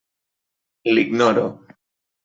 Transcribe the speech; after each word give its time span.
L'ignoro. 0.93 1.47